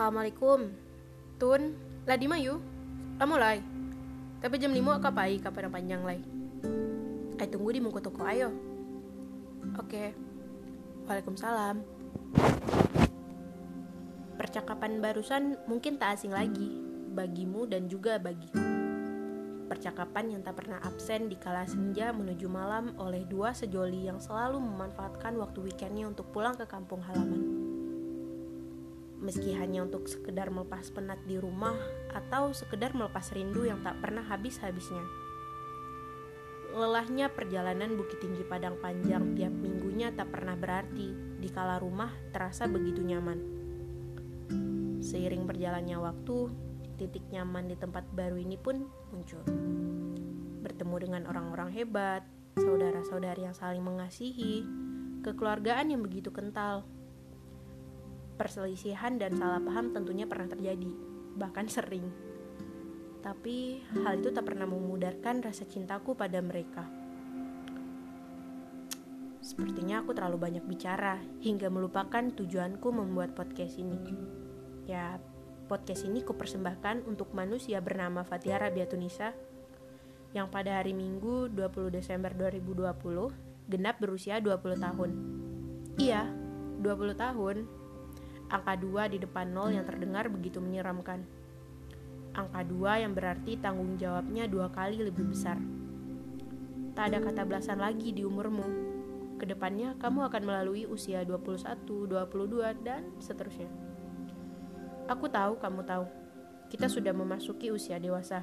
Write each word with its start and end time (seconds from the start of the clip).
Assalamualaikum. 0.00 0.72
Tun, 1.36 1.76
lah 2.08 2.16
di 2.16 2.24
mayu? 2.24 2.56
Lai. 3.20 3.60
Tapi 4.40 4.56
jam 4.56 4.72
lima 4.72 4.96
kapai 4.96 5.36
kapan 5.44 5.68
panjang 5.68 6.00
lai. 6.00 6.24
Ay 7.36 7.44
tunggu 7.52 7.68
di 7.68 7.84
muka 7.84 8.00
toko 8.00 8.24
ayo. 8.24 8.48
Oke. 9.76 10.16
Waalaikumsalam. 11.04 11.84
Percakapan 14.40 15.04
barusan 15.04 15.60
mungkin 15.68 16.00
tak 16.00 16.16
asing 16.16 16.32
lagi 16.32 16.80
bagimu 17.12 17.68
dan 17.68 17.84
juga 17.84 18.16
bagiku. 18.16 18.56
Percakapan 19.68 20.32
yang 20.32 20.40
tak 20.40 20.64
pernah 20.64 20.80
absen 20.80 21.28
di 21.28 21.36
kala 21.36 21.68
senja 21.68 22.08
menuju 22.16 22.48
malam 22.48 22.96
oleh 22.96 23.28
dua 23.28 23.52
sejoli 23.52 24.08
yang 24.08 24.16
selalu 24.16 24.64
memanfaatkan 24.64 25.36
waktu 25.36 25.60
weekendnya 25.60 26.08
untuk 26.08 26.32
pulang 26.32 26.56
ke 26.56 26.64
kampung 26.64 27.04
halaman 27.04 27.59
meski 29.30 29.54
hanya 29.54 29.86
untuk 29.86 30.10
sekedar 30.10 30.50
melepas 30.50 30.90
penat 30.90 31.22
di 31.22 31.38
rumah 31.38 31.78
atau 32.10 32.50
sekedar 32.50 32.90
melepas 32.98 33.30
rindu 33.30 33.62
yang 33.62 33.78
tak 33.86 34.02
pernah 34.02 34.26
habis-habisnya. 34.26 35.06
Lelahnya 36.74 37.30
perjalanan 37.30 37.94
Bukit 37.94 38.18
Tinggi 38.18 38.42
Padang 38.42 38.82
Panjang 38.82 39.38
tiap 39.38 39.54
minggunya 39.54 40.10
tak 40.10 40.34
pernah 40.34 40.58
berarti 40.58 41.14
di 41.38 41.46
kala 41.46 41.78
rumah 41.78 42.10
terasa 42.34 42.66
begitu 42.66 43.06
nyaman. 43.06 43.38
Seiring 44.98 45.46
berjalannya 45.46 45.94
waktu, 46.02 46.50
titik 46.98 47.22
nyaman 47.30 47.70
di 47.70 47.78
tempat 47.78 48.10
baru 48.10 48.34
ini 48.34 48.58
pun 48.58 48.82
muncul. 49.14 49.46
Bertemu 50.58 50.96
dengan 50.98 51.22
orang-orang 51.30 51.70
hebat, 51.70 52.26
saudara-saudari 52.58 53.46
yang 53.46 53.54
saling 53.54 53.86
mengasihi, 53.86 54.66
kekeluargaan 55.22 55.94
yang 55.94 56.02
begitu 56.02 56.34
kental, 56.34 56.82
perselisihan 58.40 59.20
dan 59.20 59.36
salah 59.36 59.60
paham 59.60 59.92
tentunya 59.92 60.24
pernah 60.24 60.48
terjadi, 60.48 60.88
bahkan 61.36 61.68
sering. 61.68 62.08
Tapi 63.20 63.84
hal 64.00 64.16
itu 64.16 64.32
tak 64.32 64.48
pernah 64.48 64.64
memudarkan 64.64 65.44
rasa 65.44 65.68
cintaku 65.68 66.16
pada 66.16 66.40
mereka. 66.40 66.88
Sepertinya 69.44 70.00
aku 70.00 70.16
terlalu 70.16 70.40
banyak 70.40 70.64
bicara 70.64 71.20
hingga 71.44 71.68
melupakan 71.68 72.32
tujuanku 72.32 72.88
membuat 72.88 73.36
podcast 73.36 73.76
ini. 73.76 74.00
Ya, 74.88 75.20
podcast 75.68 76.08
ini 76.08 76.24
kupersembahkan 76.24 77.04
untuk 77.04 77.36
manusia 77.36 77.84
bernama 77.84 78.24
Fatia 78.24 78.56
Rabiatunisa 78.56 79.36
yang 80.32 80.48
pada 80.48 80.80
hari 80.80 80.96
Minggu 80.96 81.52
20 81.52 81.92
Desember 81.92 82.32
2020 82.32 83.68
genap 83.68 84.00
berusia 84.00 84.40
20 84.40 84.80
tahun. 84.80 85.10
Iya, 86.00 86.24
20 86.80 87.20
tahun 87.20 87.79
Angka 88.50 88.74
2 88.74 89.14
di 89.14 89.18
depan 89.22 89.46
0 89.54 89.78
yang 89.78 89.86
terdengar 89.86 90.26
begitu 90.26 90.58
menyeramkan. 90.58 91.22
Angka 92.34 92.66
2 92.66 93.06
yang 93.06 93.14
berarti 93.14 93.54
tanggung 93.62 93.94
jawabnya 93.94 94.50
dua 94.50 94.66
kali 94.74 94.98
lebih 94.98 95.30
besar. 95.30 95.54
Tak 96.98 97.14
ada 97.14 97.22
kata 97.22 97.46
belasan 97.46 97.78
lagi 97.78 98.10
di 98.10 98.26
umurmu. 98.26 98.66
Ke 99.38 99.46
depannya 99.46 99.94
kamu 100.02 100.26
akan 100.26 100.42
melalui 100.42 100.82
usia 100.82 101.22
21, 101.22 102.10
22, 102.10 102.74
dan 102.82 103.06
seterusnya. 103.22 103.70
Aku 105.06 105.30
tahu 105.30 105.54
kamu 105.62 105.86
tahu. 105.86 106.04
Kita 106.74 106.90
sudah 106.90 107.14
memasuki 107.14 107.70
usia 107.70 108.02
dewasa. 108.02 108.42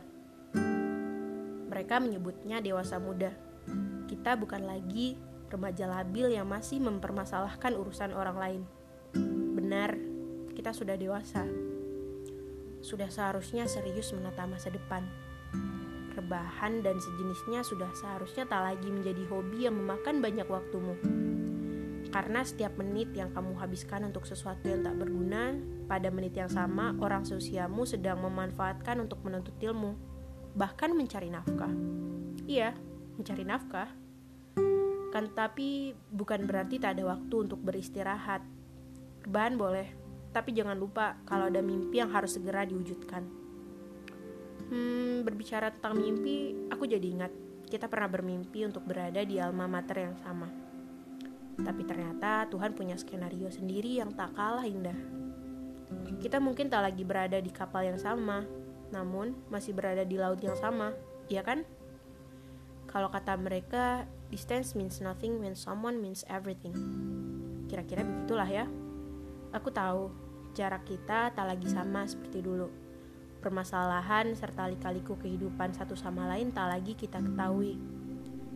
Mereka 1.68 2.00
menyebutnya 2.00 2.64
dewasa 2.64 2.96
muda. 2.96 3.36
Kita 4.08 4.40
bukan 4.40 4.64
lagi 4.64 5.20
remaja 5.52 5.84
labil 5.84 6.32
yang 6.32 6.48
masih 6.48 6.80
mempermasalahkan 6.80 7.76
urusan 7.76 8.16
orang 8.16 8.40
lain 8.40 8.64
benar, 9.58 9.98
kita 10.54 10.70
sudah 10.70 10.94
dewasa. 10.94 11.42
Sudah 12.86 13.10
seharusnya 13.10 13.66
serius 13.66 14.14
menata 14.14 14.46
masa 14.46 14.70
depan. 14.70 15.02
Rebahan 16.14 16.86
dan 16.86 17.02
sejenisnya 17.02 17.66
sudah 17.66 17.90
seharusnya 17.98 18.46
tak 18.46 18.62
lagi 18.62 18.90
menjadi 18.90 19.22
hobi 19.30 19.66
yang 19.66 19.78
memakan 19.78 20.22
banyak 20.22 20.46
waktumu. 20.46 20.98
Karena 22.10 22.42
setiap 22.42 22.74
menit 22.80 23.14
yang 23.14 23.30
kamu 23.36 23.54
habiskan 23.60 24.08
untuk 24.08 24.26
sesuatu 24.26 24.66
yang 24.66 24.82
tak 24.82 24.98
berguna, 24.98 25.54
pada 25.86 26.10
menit 26.10 26.34
yang 26.34 26.50
sama 26.50 26.96
orang 26.98 27.22
seusiamu 27.22 27.86
sedang 27.86 28.24
memanfaatkan 28.24 28.98
untuk 29.04 29.22
menuntut 29.22 29.54
ilmu, 29.62 29.94
bahkan 30.58 30.96
mencari 30.98 31.30
nafkah. 31.30 31.70
Iya, 32.50 32.74
mencari 33.20 33.44
nafkah. 33.46 33.90
Kan 35.14 35.26
tapi 35.38 35.94
bukan 36.10 36.50
berarti 36.50 36.82
tak 36.82 36.98
ada 36.98 37.14
waktu 37.14 37.36
untuk 37.46 37.62
beristirahat, 37.62 38.42
Rebahan 39.28 39.60
boleh, 39.60 39.88
tapi 40.32 40.56
jangan 40.56 40.80
lupa 40.80 41.20
kalau 41.28 41.52
ada 41.52 41.60
mimpi 41.60 42.00
yang 42.00 42.08
harus 42.16 42.40
segera 42.40 42.64
diwujudkan. 42.64 43.28
Hmm, 44.72 45.28
berbicara 45.28 45.76
tentang 45.76 46.00
mimpi, 46.00 46.56
aku 46.72 46.88
jadi 46.88 47.04
ingat 47.04 47.32
kita 47.68 47.92
pernah 47.92 48.08
bermimpi 48.08 48.64
untuk 48.64 48.88
berada 48.88 49.20
di 49.28 49.36
alma 49.36 49.68
mater 49.68 50.08
yang 50.08 50.16
sama. 50.24 50.48
Tapi 51.60 51.84
ternyata 51.84 52.48
Tuhan 52.48 52.72
punya 52.72 52.96
skenario 52.96 53.52
sendiri 53.52 54.00
yang 54.00 54.16
tak 54.16 54.32
kalah 54.32 54.64
indah. 54.64 54.96
Kita 56.24 56.40
mungkin 56.40 56.72
tak 56.72 56.88
lagi 56.88 57.04
berada 57.04 57.36
di 57.44 57.52
kapal 57.52 57.84
yang 57.84 58.00
sama, 58.00 58.48
namun 58.96 59.36
masih 59.52 59.76
berada 59.76 60.08
di 60.08 60.16
laut 60.16 60.40
yang 60.40 60.56
sama, 60.56 60.96
iya 61.28 61.44
kan? 61.44 61.68
Kalau 62.88 63.12
kata 63.12 63.36
mereka, 63.36 64.08
distance 64.32 64.72
means 64.72 65.04
nothing 65.04 65.44
when 65.44 65.60
someone 65.60 66.00
means 66.00 66.24
everything. 66.32 66.72
Kira-kira 67.68 68.08
begitulah 68.08 68.48
ya. 68.48 68.64
Aku 69.58 69.74
tahu, 69.74 70.14
jarak 70.54 70.86
kita 70.86 71.34
tak 71.34 71.46
lagi 71.50 71.66
sama 71.66 72.06
seperti 72.06 72.46
dulu. 72.46 72.70
Permasalahan 73.42 74.38
serta 74.38 74.70
lika-liku 74.70 75.18
kehidupan 75.18 75.74
satu 75.74 75.98
sama 75.98 76.30
lain 76.30 76.54
tak 76.54 76.78
lagi 76.78 76.94
kita 76.94 77.18
ketahui. 77.18 77.82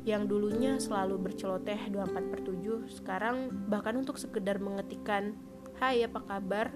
Yang 0.06 0.30
dulunya 0.30 0.78
selalu 0.78 1.18
berceloteh 1.26 1.90
24 1.90 2.30
per 2.30 2.40
7, 2.46 2.86
sekarang 3.02 3.50
bahkan 3.66 3.98
untuk 3.98 4.22
sekedar 4.22 4.62
mengetikkan, 4.62 5.34
Hai 5.82 6.06
apa 6.06 6.22
kabar? 6.22 6.70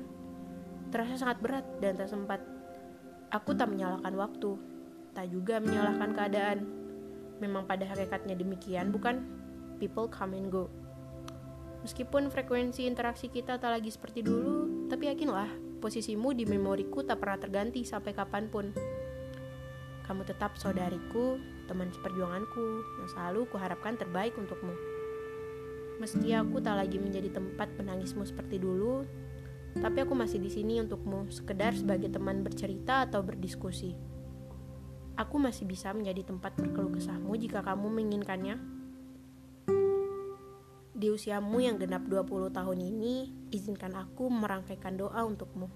Terasa 0.89 1.21
sangat 1.21 1.37
berat 1.45 1.65
dan 1.77 1.93
tak 1.93 2.09
sempat. 2.09 2.41
Aku 3.29 3.53
tak 3.53 3.69
menyalahkan 3.69 4.13
waktu, 4.17 4.57
tak 5.13 5.29
juga 5.29 5.61
menyalahkan 5.61 6.17
keadaan. 6.17 6.65
Memang 7.37 7.69
pada 7.69 7.85
hakikatnya 7.85 8.33
demikian, 8.33 8.89
bukan? 8.89 9.21
People 9.77 10.09
come 10.09 10.33
and 10.33 10.49
go. 10.49 10.65
Meskipun 11.85 12.33
frekuensi 12.33 12.89
interaksi 12.89 13.29
kita 13.29 13.61
tak 13.61 13.69
lagi 13.69 13.93
seperti 13.93 14.25
dulu, 14.25 14.89
tapi 14.89 15.05
yakinlah, 15.05 15.45
posisimu 15.77 16.33
di 16.33 16.41
memoriku 16.49 17.05
tak 17.05 17.21
pernah 17.21 17.37
terganti 17.37 17.85
sampai 17.85 18.09
kapan 18.09 18.49
pun. 18.49 18.73
Kamu 20.01 20.25
tetap 20.25 20.57
saudariku, 20.57 21.37
teman 21.69 21.93
seperjuanganku, 21.93 22.65
yang 22.97 23.09
selalu 23.13 23.45
kuharapkan 23.53 24.01
terbaik 24.01 24.33
untukmu. 24.33 24.73
Meski 26.01 26.33
aku 26.33 26.57
tak 26.57 26.81
lagi 26.81 26.97
menjadi 26.97 27.29
tempat 27.29 27.69
penangismu 27.77 28.25
seperti 28.25 28.57
dulu, 28.57 29.05
tapi 29.77 30.01
aku 30.01 30.17
masih 30.17 30.41
di 30.41 30.49
sini 30.49 30.81
untukmu, 30.81 31.29
sekedar 31.29 31.77
sebagai 31.77 32.09
teman 32.09 32.41
bercerita 32.41 33.05
atau 33.05 33.21
berdiskusi. 33.21 33.93
Aku 35.21 35.37
masih 35.37 35.69
bisa 35.69 35.93
menjadi 35.93 36.33
tempat 36.33 36.57
berkeluh 36.57 36.97
kesahmu 36.97 37.37
jika 37.37 37.61
kamu 37.61 37.93
menginginkannya. 37.93 38.74
Di 40.95 41.11
usiamu 41.11 41.59
yang 41.59 41.75
genap 41.75 42.07
20 42.07 42.55
tahun 42.55 42.79
ini, 42.79 43.27
izinkan 43.51 43.99
aku 43.99 44.31
merangkaikan 44.31 44.95
doa 44.95 45.27
untukmu. 45.27 45.67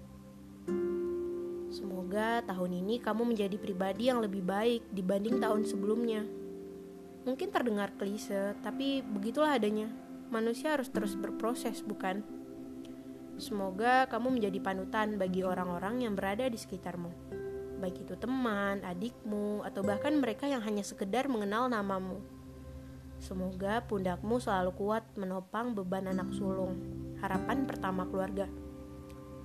Semoga 1.68 2.40
tahun 2.48 2.80
ini 2.80 3.04
kamu 3.04 3.28
menjadi 3.28 3.60
pribadi 3.60 4.08
yang 4.08 4.24
lebih 4.24 4.40
baik 4.40 4.80
dibanding 4.88 5.36
tahun 5.36 5.68
sebelumnya. 5.68 6.24
Mungkin 7.28 7.52
terdengar 7.52 7.92
klise, 8.00 8.56
tapi 8.64 9.04
begitulah 9.04 9.60
adanya. 9.60 9.92
Manusia 10.32 10.72
harus 10.72 10.88
terus 10.88 11.12
berproses, 11.20 11.84
bukan? 11.84 12.24
Semoga 13.36 14.08
kamu 14.08 14.40
menjadi 14.40 14.56
panutan 14.64 15.20
bagi 15.20 15.44
orang-orang 15.44 16.00
yang 16.00 16.16
berada 16.16 16.48
di 16.48 16.56
sekitarmu. 16.56 17.12
Baik 17.76 18.08
itu 18.08 18.16
teman, 18.16 18.80
adikmu, 18.88 19.68
atau 19.68 19.84
bahkan 19.84 20.16
mereka 20.16 20.48
yang 20.48 20.64
hanya 20.64 20.80
sekedar 20.80 21.28
mengenal 21.28 21.68
namamu. 21.68 22.39
Semoga 23.20 23.84
pundakmu 23.84 24.40
selalu 24.40 24.72
kuat 24.80 25.04
menopang 25.20 25.76
beban 25.76 26.08
anak 26.08 26.32
sulung. 26.32 26.80
Harapan 27.20 27.68
pertama 27.68 28.08
keluarga. 28.08 28.48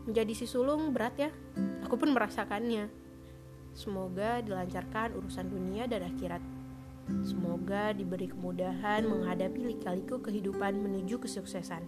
Menjadi 0.08 0.32
si 0.32 0.48
sulung 0.48 0.96
berat 0.96 1.20
ya. 1.20 1.32
Aku 1.84 2.00
pun 2.00 2.16
merasakannya. 2.16 2.88
Semoga 3.76 4.40
dilancarkan 4.40 5.20
urusan 5.20 5.52
dunia 5.52 5.92
dan 5.92 6.08
akhirat. 6.08 6.40
Semoga 7.28 7.92
diberi 7.92 8.32
kemudahan 8.32 9.04
menghadapi 9.04 9.76
lika-liku 9.76 10.24
kehidupan 10.24 10.80
menuju 10.80 11.20
kesuksesan. 11.20 11.84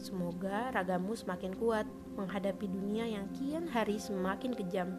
Semoga 0.00 0.72
ragamu 0.72 1.12
semakin 1.12 1.52
kuat 1.60 1.84
menghadapi 2.16 2.72
dunia 2.72 3.04
yang 3.04 3.28
kian 3.36 3.68
hari 3.68 4.00
semakin 4.00 4.56
kejam. 4.56 4.96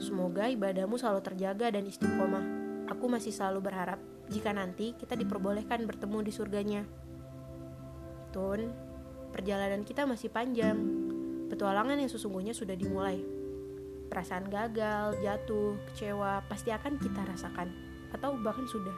Semoga 0.00 0.48
ibadahmu 0.48 0.96
selalu 0.96 1.20
terjaga 1.20 1.76
dan 1.76 1.84
istiqomah. 1.84 2.44
Aku 2.88 3.04
masih 3.06 3.30
selalu 3.30 3.68
berharap 3.68 4.00
jika 4.28 4.52
nanti 4.52 4.92
kita 4.96 5.16
diperbolehkan 5.16 5.88
bertemu 5.88 6.18
di 6.20 6.32
surganya. 6.32 6.82
Tun, 8.28 8.68
perjalanan 9.32 9.84
kita 9.88 10.04
masih 10.04 10.28
panjang. 10.28 10.76
Petualangan 11.48 11.96
yang 11.96 12.12
sesungguhnya 12.12 12.52
sudah 12.52 12.76
dimulai. 12.76 13.24
Perasaan 14.08 14.48
gagal, 14.48 15.20
jatuh, 15.20 15.76
kecewa 15.92 16.44
pasti 16.48 16.72
akan 16.72 17.00
kita 17.00 17.24
rasakan 17.24 17.68
atau 18.12 18.36
bahkan 18.40 18.68
sudah. 18.68 18.96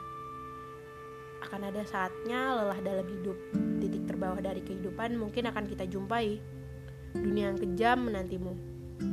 Akan 1.47 1.67
ada 1.67 1.83
saatnya 1.87 2.59
lelah 2.59 2.79
dalam 2.83 3.07
hidup. 3.07 3.35
Titik 3.79 4.07
terbawah 4.07 4.39
dari 4.39 4.61
kehidupan 4.63 5.15
mungkin 5.15 5.47
akan 5.47 5.67
kita 5.67 5.87
jumpai. 5.87 6.39
Dunia 7.15 7.51
yang 7.51 7.59
kejam 7.59 8.07
menantimu. 8.07 8.53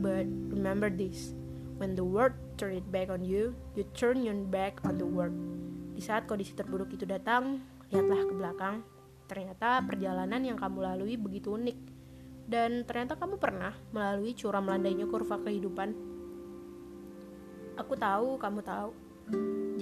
But 0.02 0.28
remember 0.52 0.92
this, 0.92 1.32
when 1.80 1.96
the 1.96 2.04
world 2.04 2.36
turn 2.60 2.76
it 2.76 2.86
back 2.92 3.08
on 3.08 3.24
you, 3.24 3.56
you 3.74 3.86
turn 3.96 4.22
your 4.22 4.36
back 4.36 4.78
on 4.84 5.00
the 5.00 5.08
world. 5.08 5.34
Di 5.98 6.06
saat 6.06 6.30
kondisi 6.30 6.54
terburuk 6.54 6.94
itu 6.94 7.02
datang, 7.02 7.58
lihatlah 7.90 8.22
ke 8.22 8.30
belakang. 8.30 8.86
Ternyata 9.26 9.82
perjalanan 9.82 10.38
yang 10.46 10.54
kamu 10.54 10.78
lalui 10.86 11.18
begitu 11.18 11.58
unik. 11.58 11.78
Dan 12.46 12.86
ternyata 12.86 13.18
kamu 13.18 13.34
pernah 13.42 13.74
melalui 13.90 14.30
curam 14.38 14.62
landainya 14.62 15.10
kurva 15.10 15.42
kehidupan. 15.42 15.90
Aku 17.82 17.98
tahu, 17.98 18.38
kamu 18.38 18.62
tahu. 18.62 18.90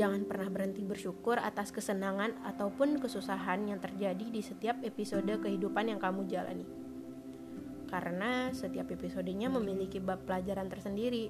Jangan 0.00 0.24
pernah 0.24 0.48
berhenti 0.48 0.80
bersyukur 0.88 1.36
atas 1.36 1.68
kesenangan 1.68 2.40
ataupun 2.48 2.96
kesusahan 2.96 3.69
yang 3.69 3.76
terjadi 3.76 4.24
di 4.24 4.40
setiap 4.40 4.80
episode 4.88 5.28
kehidupan 5.28 5.92
yang 5.92 6.00
kamu 6.00 6.24
jalani. 6.32 6.64
Karena 7.92 8.56
setiap 8.56 8.88
episodenya 8.88 9.52
memiliki 9.52 10.00
bab 10.00 10.24
pelajaran 10.24 10.72
tersendiri. 10.72 11.28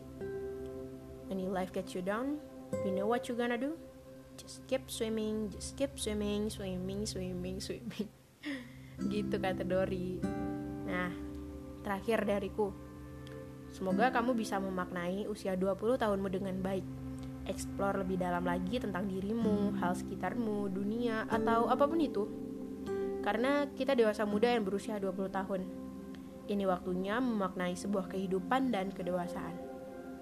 When 1.26 1.42
your 1.42 1.50
life 1.50 1.74
gets 1.74 1.90
you 1.90 2.06
down, 2.06 2.38
you 2.86 2.94
know 2.94 3.10
what 3.10 3.26
you 3.26 3.34
gonna 3.34 3.58
do? 3.58 3.74
Just 4.36 4.62
keep 4.68 4.86
swimming 4.86 5.48
just 5.50 5.74
keep 5.74 5.92
swimming 5.96 6.52
swimming 6.52 7.08
swimming 7.08 7.58
swimming. 7.58 8.08
Gitu 9.12 9.36
kata 9.36 9.64
Dori. 9.64 10.20
Nah 10.86 11.12
terakhir 11.82 12.24
dariku. 12.28 12.72
Semoga 13.72 14.08
kamu 14.08 14.32
bisa 14.32 14.56
memaknai 14.56 15.28
usia 15.28 15.52
20 15.58 16.00
tahunmu 16.00 16.28
dengan 16.32 16.56
baik. 16.62 16.86
Explore 17.46 18.02
lebih 18.02 18.18
dalam 18.18 18.42
lagi 18.42 18.80
tentang 18.80 19.06
dirimu 19.06 19.76
hal 19.78 19.92
sekitarmu 19.92 20.72
dunia 20.72 21.28
atau 21.28 21.68
apa 21.68 21.84
pun 21.84 22.00
itu. 22.00 22.24
Karena 23.20 23.66
kita 23.74 23.92
dewasa 23.92 24.24
muda 24.24 24.48
yang 24.48 24.64
berusia 24.64 24.96
20 24.96 25.28
tahun. 25.28 25.62
Ini 26.46 26.64
waktunya 26.64 27.18
memaknai 27.18 27.74
sebuah 27.74 28.06
kehidupan 28.10 28.70
dan 28.70 28.94
kedewasaan. 28.94 29.58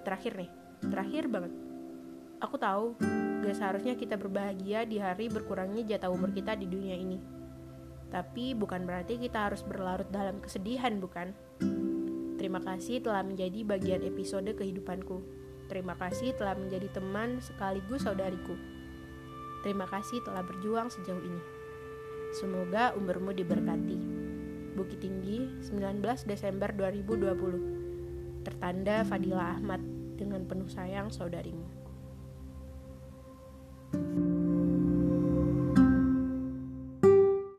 Terakhir 0.02 0.34
nih 0.40 0.50
terakhir 0.90 1.24
banget 1.32 1.52
aku 2.44 2.60
tahu 2.60 2.94
Gak 3.44 3.60
seharusnya 3.60 3.92
kita 3.92 4.16
berbahagia 4.16 4.88
di 4.88 4.96
hari 4.96 5.28
berkurangnya 5.28 5.84
jatah 5.84 6.08
umur 6.08 6.32
kita 6.32 6.56
di 6.56 6.64
dunia 6.64 6.96
ini. 6.96 7.20
Tapi 8.08 8.56
bukan 8.56 8.88
berarti 8.88 9.20
kita 9.20 9.52
harus 9.52 9.60
berlarut 9.60 10.08
dalam 10.08 10.40
kesedihan, 10.40 10.96
bukan? 10.96 11.36
Terima 12.40 12.64
kasih 12.64 13.04
telah 13.04 13.20
menjadi 13.20 13.60
bagian 13.68 14.00
episode 14.00 14.48
kehidupanku. 14.48 15.20
Terima 15.68 15.92
kasih 15.92 16.32
telah 16.40 16.56
menjadi 16.56 16.88
teman 16.88 17.44
sekaligus 17.44 18.08
saudariku. 18.08 18.56
Terima 19.60 19.84
kasih 19.92 20.24
telah 20.24 20.40
berjuang 20.40 20.88
sejauh 20.88 21.20
ini. 21.20 21.42
Semoga 22.40 22.96
umurmu 22.96 23.36
diberkati. 23.36 24.00
Bukit 24.72 25.04
Tinggi, 25.04 25.52
19 25.68 26.00
Desember 26.24 26.72
2020. 26.72 28.40
Tertanda 28.40 29.04
Fadila 29.04 29.52
Ahmad 29.52 29.84
dengan 30.16 30.48
penuh 30.48 30.68
sayang 30.72 31.12
saudarimu. 31.12 31.83